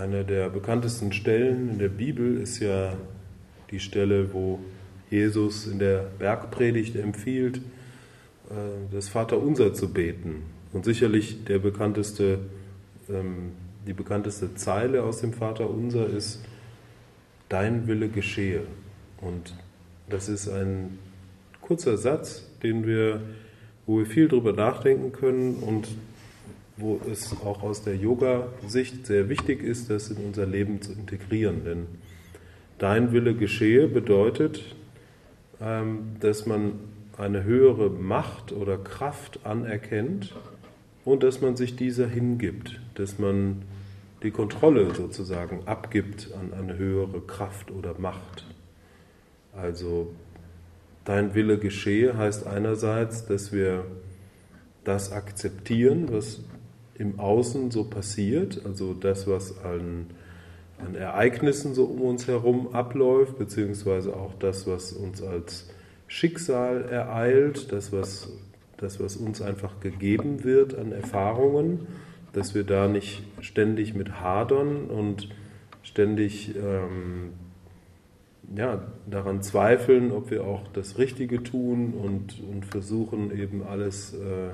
[0.00, 2.96] Eine der bekanntesten Stellen in der Bibel ist ja
[3.70, 4.58] die Stelle, wo
[5.10, 7.58] Jesus in der Bergpredigt empfiehlt,
[8.48, 8.54] äh,
[8.90, 10.44] das Vaterunser zu beten.
[10.72, 12.38] Und sicherlich der bekannteste,
[13.10, 13.52] ähm,
[13.86, 16.40] die bekannteste Zeile aus dem Vaterunser ist,
[17.50, 18.62] Dein Wille geschehe.
[19.20, 19.54] Und
[20.08, 20.98] das ist ein
[21.60, 23.20] kurzer Satz, den wir,
[23.86, 25.88] wo wir viel drüber nachdenken können und
[26.80, 31.64] wo es auch aus der Yoga-Sicht sehr wichtig ist, das in unser Leben zu integrieren.
[31.64, 31.86] Denn
[32.78, 34.74] dein Wille geschehe bedeutet,
[35.60, 36.72] ähm, dass man
[37.16, 40.34] eine höhere Macht oder Kraft anerkennt
[41.04, 43.62] und dass man sich dieser hingibt, dass man
[44.22, 48.46] die Kontrolle sozusagen abgibt an eine höhere Kraft oder Macht.
[49.54, 50.12] Also
[51.04, 53.84] dein Wille geschehe heißt einerseits, dass wir
[54.84, 56.42] das akzeptieren, was
[57.00, 60.06] im Außen so passiert, also das, was an,
[60.78, 65.70] an Ereignissen so um uns herum abläuft, beziehungsweise auch das, was uns als
[66.08, 68.28] Schicksal ereilt, das, was,
[68.76, 71.86] das, was uns einfach gegeben wird an Erfahrungen,
[72.34, 75.30] dass wir da nicht ständig mit hadern und
[75.82, 77.32] ständig ähm,
[78.54, 84.50] ja, daran zweifeln, ob wir auch das Richtige tun und, und versuchen eben alles äh,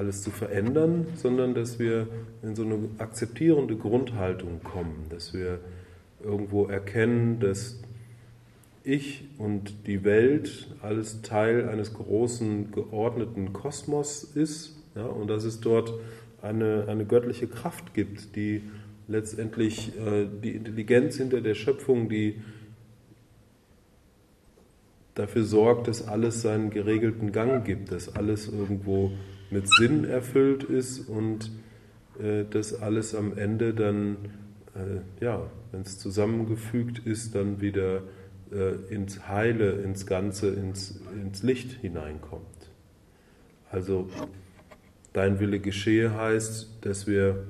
[0.00, 2.08] alles zu verändern, sondern dass wir
[2.42, 5.58] in so eine akzeptierende Grundhaltung kommen, dass wir
[6.24, 7.78] irgendwo erkennen, dass
[8.82, 15.60] ich und die Welt alles Teil eines großen geordneten Kosmos ist ja, und dass es
[15.60, 15.92] dort
[16.40, 18.62] eine, eine göttliche Kraft gibt, die
[19.06, 22.40] letztendlich äh, die Intelligenz hinter der Schöpfung, die
[25.14, 29.12] dafür sorgt, dass alles seinen geregelten Gang gibt, dass alles irgendwo
[29.52, 31.50] mit Sinn erfüllt ist und
[32.20, 34.16] äh, das alles am Ende dann,
[34.74, 38.02] äh, ja, wenn es zusammengefügt ist, dann wieder
[38.52, 42.70] äh, ins Heile, ins Ganze, ins, ins Licht hineinkommt.
[43.70, 44.08] Also
[45.12, 47.44] dein Wille geschehe heißt, dass wir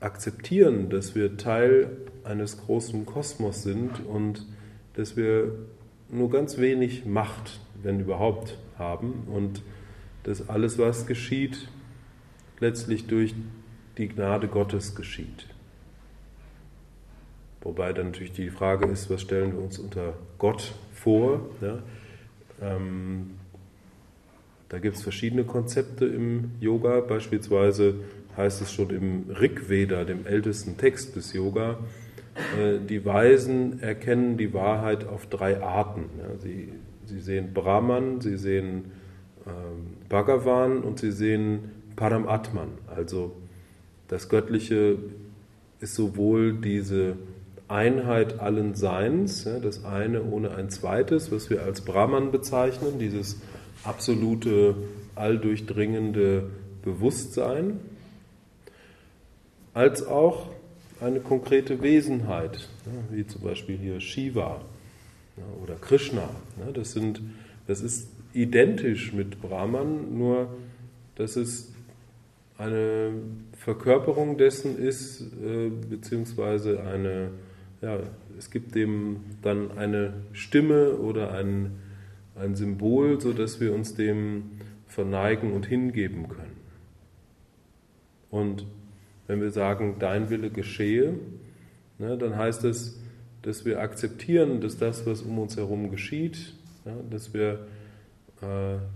[0.00, 1.90] akzeptieren, dass wir Teil
[2.24, 4.46] eines großen Kosmos sind und
[4.94, 5.52] dass wir
[6.10, 9.62] nur ganz wenig Macht, wenn überhaupt, haben und
[10.24, 11.68] dass alles, was geschieht,
[12.60, 13.34] letztlich durch
[13.96, 15.46] die Gnade Gottes geschieht.
[17.60, 21.48] Wobei dann natürlich die Frage ist, was stellen wir uns unter Gott vor?
[21.60, 21.78] Ja?
[22.60, 23.30] Ähm,
[24.68, 27.00] da gibt es verschiedene Konzepte im Yoga.
[27.00, 27.94] Beispielsweise
[28.36, 31.78] heißt es schon im Rig Veda, dem ältesten Text des Yoga,
[32.58, 36.10] äh, die Weisen erkennen die Wahrheit auf drei Arten.
[36.18, 36.38] Ja?
[36.38, 36.72] Sie,
[37.06, 38.90] sie sehen Brahman, sie sehen
[40.08, 42.68] Bhagavan und sie sehen Paramatman.
[42.86, 43.32] Also
[44.08, 44.98] das Göttliche
[45.80, 47.16] ist sowohl diese
[47.68, 53.40] Einheit allen Seins, das eine ohne ein zweites, was wir als Brahman bezeichnen, dieses
[53.82, 54.74] absolute,
[55.14, 56.50] alldurchdringende
[56.82, 57.80] Bewusstsein,
[59.72, 60.50] als auch
[61.00, 62.68] eine konkrete Wesenheit,
[63.10, 64.60] wie zum Beispiel hier Shiva
[65.62, 66.28] oder Krishna.
[66.72, 67.20] Das, sind,
[67.66, 70.48] das ist identisch mit Brahman, nur
[71.14, 71.72] dass es
[72.58, 73.12] eine
[73.56, 77.30] Verkörperung dessen ist, äh, beziehungsweise eine,
[77.80, 77.98] ja,
[78.38, 81.72] es gibt dem dann eine Stimme oder ein,
[82.36, 84.50] ein Symbol, sodass wir uns dem
[84.86, 86.56] verneigen und hingeben können.
[88.30, 88.66] Und
[89.26, 91.14] wenn wir sagen, dein Wille geschehe,
[91.98, 93.00] ne, dann heißt es,
[93.42, 97.66] dass wir akzeptieren, dass das, was um uns herum geschieht, ja, dass wir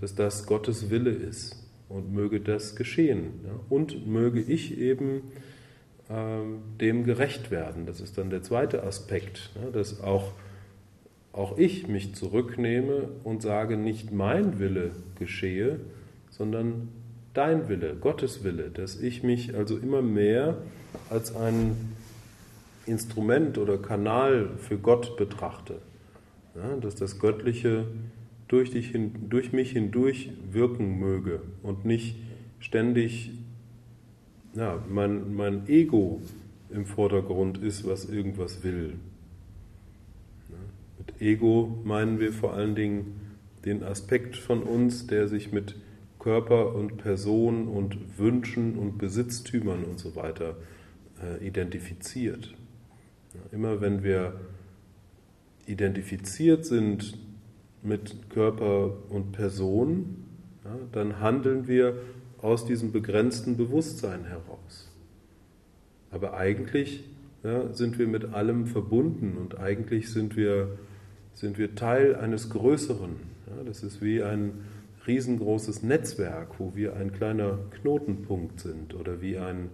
[0.00, 1.56] dass das Gottes Wille ist
[1.88, 3.40] und möge das geschehen.
[3.68, 5.22] Und möge ich eben
[6.10, 7.86] ähm, dem gerecht werden.
[7.86, 10.32] Das ist dann der zweite Aspekt, dass auch,
[11.32, 15.80] auch ich mich zurücknehme und sage, nicht mein Wille geschehe,
[16.30, 16.88] sondern
[17.34, 20.58] dein Wille, Gottes Wille, dass ich mich also immer mehr
[21.10, 21.94] als ein
[22.86, 25.76] Instrument oder Kanal für Gott betrachte,
[26.80, 27.84] dass das Göttliche
[28.48, 32.16] durch, dich hin, durch mich hindurch wirken möge und nicht
[32.58, 33.30] ständig
[34.54, 36.20] ja, mein, mein Ego
[36.70, 38.94] im Vordergrund ist, was irgendwas will.
[40.98, 43.20] Mit Ego meinen wir vor allen Dingen
[43.64, 45.76] den Aspekt von uns, der sich mit
[46.18, 50.56] Körper und Person und Wünschen und Besitztümern und so weiter
[51.22, 52.54] äh, identifiziert.
[53.52, 54.40] immer wenn wir
[55.66, 57.16] identifiziert sind
[57.82, 60.24] mit Körper und Person,
[60.64, 61.94] ja, dann handeln wir
[62.40, 64.90] aus diesem begrenzten Bewusstsein heraus.
[66.10, 67.04] Aber eigentlich
[67.42, 70.78] ja, sind wir mit allem verbunden und eigentlich sind wir,
[71.34, 73.16] sind wir Teil eines Größeren.
[73.46, 74.52] Ja, das ist wie ein
[75.06, 79.70] riesengroßes Netzwerk, wo wir ein kleiner Knotenpunkt sind oder wie ein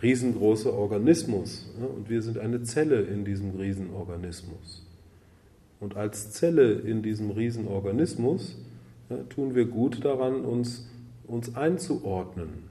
[0.00, 1.72] riesengroßer Organismus.
[1.80, 4.86] Ja, und wir sind eine Zelle in diesem Riesenorganismus.
[5.82, 8.56] Und als Zelle in diesem Riesenorganismus
[9.10, 10.88] ja, tun wir gut daran, uns,
[11.26, 12.70] uns einzuordnen.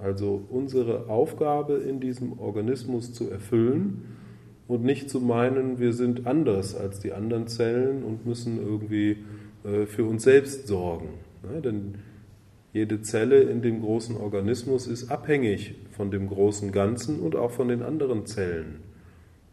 [0.00, 4.04] Also unsere Aufgabe in diesem Organismus zu erfüllen
[4.68, 9.16] und nicht zu meinen, wir sind anders als die anderen Zellen und müssen irgendwie
[9.64, 11.08] äh, für uns selbst sorgen.
[11.42, 11.96] Ja, denn
[12.72, 17.66] jede Zelle in dem großen Organismus ist abhängig von dem großen Ganzen und auch von
[17.66, 18.76] den anderen Zellen.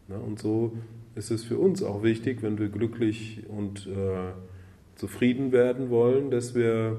[0.08, 0.72] Ja, und so
[1.14, 4.32] ist es für uns auch wichtig, wenn wir glücklich und äh,
[4.96, 6.98] zufrieden werden wollen, dass wir,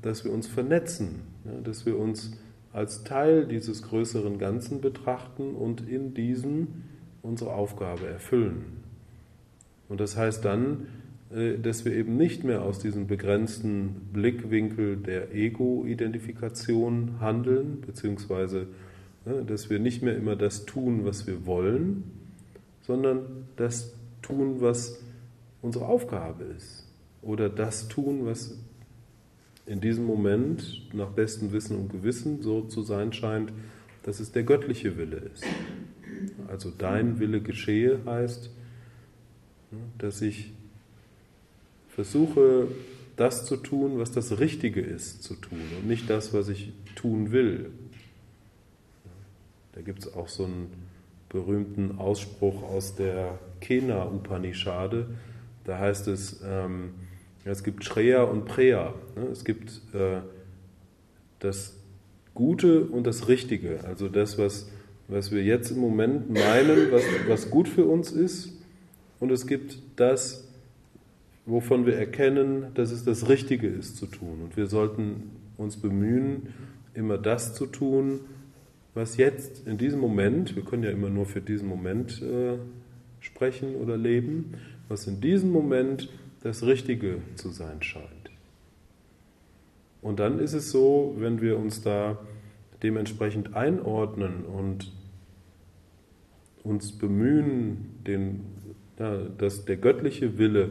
[0.00, 2.36] dass wir uns vernetzen, ja, dass wir uns
[2.72, 6.68] als Teil dieses größeren Ganzen betrachten und in diesem
[7.20, 8.64] unsere Aufgabe erfüllen.
[9.88, 10.86] Und das heißt dann,
[11.34, 18.68] äh, dass wir eben nicht mehr aus diesem begrenzten Blickwinkel der Ego-Identifikation handeln, beziehungsweise
[19.46, 22.02] dass wir nicht mehr immer das tun, was wir wollen,
[22.82, 25.00] sondern das tun, was
[25.60, 26.86] unsere Aufgabe ist.
[27.22, 28.56] Oder das tun, was
[29.66, 33.52] in diesem Moment nach bestem Wissen und Gewissen so zu sein scheint,
[34.02, 35.44] dass es der göttliche Wille ist.
[36.48, 38.50] Also dein Wille geschehe heißt,
[39.98, 40.52] dass ich
[41.88, 42.68] versuche,
[43.16, 47.30] das zu tun, was das Richtige ist zu tun und nicht das, was ich tun
[47.30, 47.70] will.
[49.72, 50.70] Da gibt es auch so einen
[51.32, 55.06] berühmten Ausspruch aus der Kena Upanishade.
[55.64, 56.90] Da heißt es, ähm,
[57.44, 58.94] es gibt Shreya und Preya.
[59.16, 59.24] Ne?
[59.32, 60.20] Es gibt äh,
[61.38, 61.74] das
[62.34, 63.80] Gute und das Richtige.
[63.84, 64.70] Also das, was,
[65.08, 68.52] was wir jetzt im Moment meinen, was, was gut für uns ist.
[69.18, 70.48] Und es gibt das,
[71.46, 74.40] wovon wir erkennen, dass es das Richtige ist zu tun.
[74.42, 76.54] Und wir sollten uns bemühen,
[76.94, 78.20] immer das zu tun,
[78.94, 82.58] was jetzt in diesem Moment, wir können ja immer nur für diesen Moment äh,
[83.20, 84.54] sprechen oder leben,
[84.88, 86.08] was in diesem Moment
[86.42, 88.30] das Richtige zu sein scheint.
[90.02, 92.18] Und dann ist es so, wenn wir uns da
[92.82, 94.92] dementsprechend einordnen und
[96.64, 98.40] uns bemühen, den,
[98.98, 100.70] ja, dass der göttliche Wille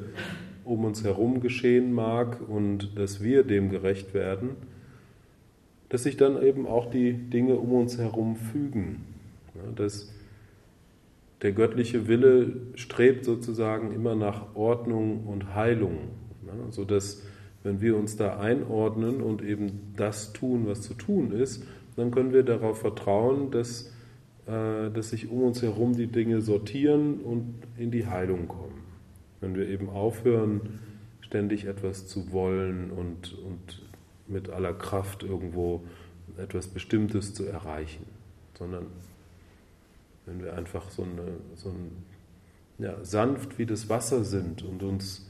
[0.64, 4.52] um uns herum geschehen mag und dass wir dem gerecht werden,
[5.92, 9.04] dass sich dann eben auch die Dinge um uns herum fügen.
[9.54, 10.10] Ja, dass
[11.42, 15.98] der göttliche Wille strebt sozusagen immer nach Ordnung und Heilung,
[16.48, 17.24] ja, sodass
[17.64, 21.68] wenn wir uns da einordnen und eben das tun, was zu tun ist,
[21.98, 23.92] dann können wir darauf vertrauen, dass,
[24.48, 28.80] äh, dass sich um uns herum die Dinge sortieren und in die Heilung kommen.
[29.42, 30.80] Wenn wir eben aufhören,
[31.20, 33.91] ständig etwas zu wollen und, und
[34.32, 35.84] mit aller Kraft irgendwo
[36.38, 38.06] etwas Bestimmtes zu erreichen,
[38.58, 38.88] sondern
[40.26, 41.92] wenn wir einfach so, eine, so ein,
[42.78, 45.30] ja, sanft wie das Wasser sind und uns,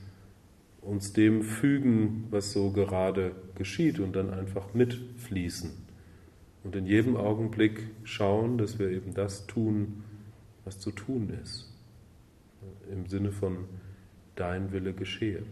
[0.81, 5.71] uns dem fügen, was so gerade geschieht und dann einfach mitfließen
[6.63, 10.03] und in jedem Augenblick schauen, dass wir eben das tun,
[10.63, 11.67] was zu tun ist,
[12.91, 13.65] im Sinne von
[14.35, 15.43] dein Wille geschehe,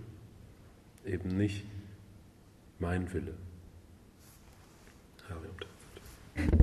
[1.06, 1.66] eben nicht
[2.80, 3.34] mein Wille.
[5.28, 5.42] Herr